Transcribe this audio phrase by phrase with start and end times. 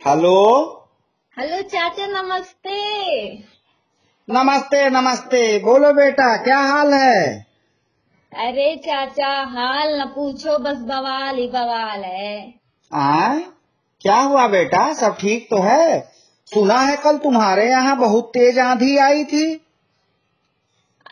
[0.00, 0.40] Hello?
[1.36, 2.74] Hello चाचा नमस्ते।
[4.28, 7.24] नमस्ते नमस्ते। बोलो बेटा क्या हाल है?
[8.32, 12.54] अरे चाचा हाल न पूछो बस बवाल ही बवाल है।
[12.90, 13.38] आ?
[14.00, 14.92] क्या हुआ बेटा?
[14.92, 16.00] सब ठीक तो है?
[16.48, 19.44] सुना है कल तुम्हारे यहाँ बहुत तेज आंधी आई थी।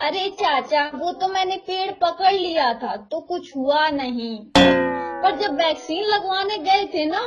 [0.00, 5.55] अरे चाचा वो तो मैंने पेड़ पकड़ लिया था तो कुछ हुआ नहीं। पर जब
[5.55, 7.23] वैक्सीन लगवाने गए थे ना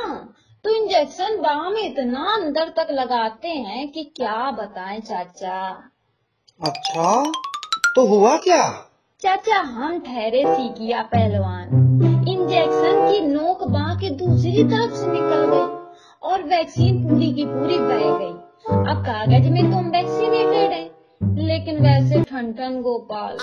[0.64, 5.60] तो इंजेक्शन बाह में इतना अंदर तक लगाते हैं कि क्या बताएँ चाचा?
[6.60, 7.22] अच्छा
[7.94, 8.64] तो हुआ क्या?
[9.22, 11.68] चाचा हम ठहरे सीखिया पहलवान।
[12.28, 17.78] इंजेक्शन की नोक बाह के दूसरी तरफ़ से निकल गई और वैक्सीन पूरी की पूरी
[17.78, 18.32] बह गई।
[18.90, 20.84] अब कागज़ में तुम वैक्सीनेटेड है
[21.46, 23.36] लेकिन वैसे ठन ठन गोपाल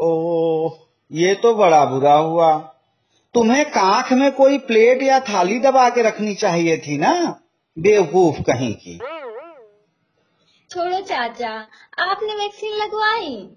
[0.00, 0.10] ओ
[1.10, 2.50] ये तो बड़ा बुरा हुआ।
[3.34, 7.40] तुम्हें कांख में कोई प्लेट या थाली दबा के रखनी चाहिए थी ना?
[7.78, 8.98] बेवकूफ़ कहीं की।
[10.70, 11.50] छोड़ो चाचा
[11.98, 13.56] आपने वैक्सीन लगवाई?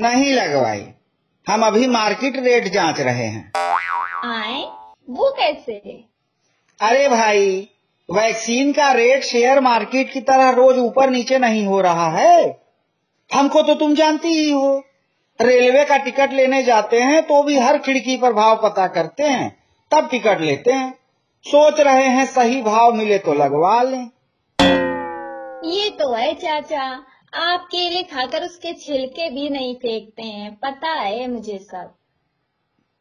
[0.00, 0.86] नहीं लगवाई।
[1.48, 3.52] हम अभी मार्केट रेट जाँच रहे हैं।
[4.24, 4.62] आए?
[5.10, 6.04] वो कैसे?
[6.80, 7.68] अरे भाई
[8.10, 12.62] वैक्सीन का रेट शेयर मार्केट की तरह रोज ऊपर नीचे नहीं हो रहा है।
[13.34, 14.82] हमको तो तुम जानती ही हो।
[15.40, 19.48] रेलवे का टिकट लेने जाते हैं तो भी हर खिड़की पर भाव पता करते हैं
[19.92, 20.92] तब टिकट लेते हैं।
[21.44, 24.10] सोच रहे हैं सही भाव मिले तो लगवा लें।
[25.66, 26.82] ये तो है चाचा
[27.42, 31.94] आप केले खाकर उसके छिलके भी नहीं फेंकते हैं पता है मुझे सब।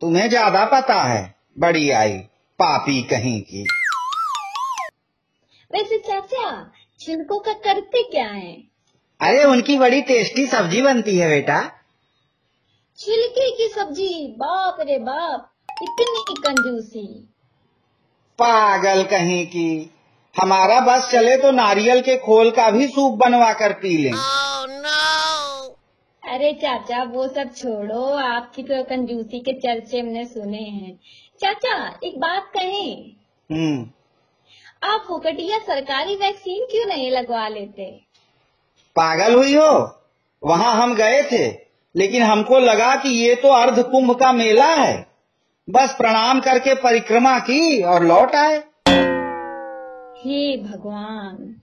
[0.01, 1.23] तुम्हें ज़्यादा पता है
[1.59, 2.17] बड़ी आई
[2.59, 3.63] पापी कहीं की।
[5.71, 6.49] वैसे चाचा
[6.99, 8.55] छिलकों का करते क्या है?
[9.19, 11.59] अरे उनकी बड़ी टेस्टी सब्ज़ी बनती है बेटा।
[13.01, 17.33] छिलके की सब्ज़ी। बाप रे बाप इतनी कंजूसी।
[18.39, 19.93] पागल कहीं की
[20.41, 24.11] हमारा बस चले तो नारियल के खोल का भी सूप बनवा कर पी लें।
[26.33, 30.95] अरे चाचा वो सब छोड़ो आपकी तो कंजूसी के चर्चे हमने सुने हैं।
[31.39, 33.11] चाचा एक बात कहें।
[33.51, 33.89] हम्म।
[34.83, 37.91] आप फुकटिया सरकारी वैक्सीन क्यों नहीं लगवा लेते?
[38.95, 40.01] पागल हुई हो?
[40.43, 45.07] वहाँ हम गए थे। लेकिन हमको लगा कि ये तो अर्ध कुंभ का मेला है।
[45.69, 48.57] बस प्रणाम करके परिक्रमा की और लौट आए।
[50.17, 51.55] हे भगवान।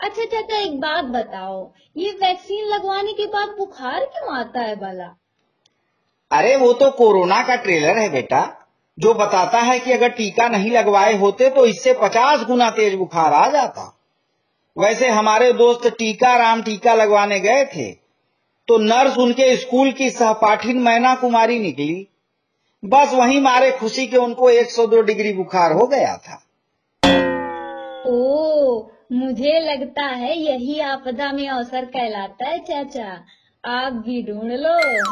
[0.00, 5.16] अच्छा चाचा एक बात बताओ। ये वैक्सीन लगवाने के बाद बुखार क्यों आता है भला?
[6.30, 8.66] अरे वो तो कोरोना का ट्रेलर है बेटा।
[8.98, 13.32] जो बताता है कि अगर टीका नहीं लगवाए होते तो इससे पचास गुना तेज बुखार
[13.32, 13.96] आ जाता।
[14.76, 17.99] वैसे हमारे दोस्त टीका राम टीका लगवाने गए थे।
[18.70, 22.08] तो नर्स उनके स्कूल की सहपाठिन मैना कुमारी निकली।
[22.84, 26.34] बस वहीं मारे खुशी के उनको 102 डिग्री बुखार हो गया था।
[28.06, 28.82] ओ
[29.12, 33.24] मुझे लगता है यही आपदा में अवसर कहलाता है चाचा।
[33.64, 35.04] आप भी ढूंढ लो।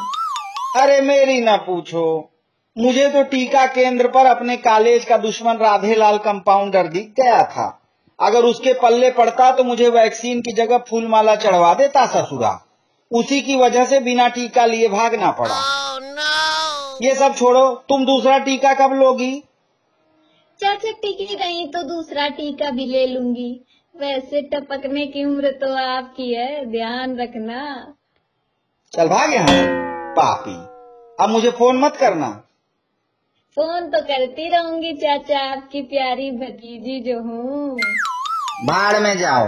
[0.81, 2.31] अरे मेरी ना पूछो।
[2.79, 7.83] मुझे तो टीका केंद्र पर अपने कॉलेज का दुश्मन राधेलाल कंपाउंडर दिख गया था।
[8.21, 12.65] अगर उसके पल्ले पड़ता तो मुझे वैक्सीन की जगह फूलमाला चढ़वा देता ससुरा।
[13.11, 15.55] उसी की वजह से बिना टीका लिए भागना पड़ा।
[17.03, 19.31] ये सब छोड़ो तुम दूसरा टीका कब लोगी?
[20.61, 23.51] चाचा टिकी नहीं तो दूसरा टीका भी ले लूँगी।
[23.95, 27.63] वैसे टपकने की उम्र तो आपकी है ध्यान रखना।
[28.93, 29.63] चल भाग यहाँ
[30.17, 30.55] पापी।
[31.25, 32.29] अब मुझे फ़ोन मत करना।
[33.57, 37.79] फ़ोन तो करती रहूँगी चाचा आपकी प्यारी भतीजी जो हूँ।
[38.65, 39.47] बाढ़ में जाओ।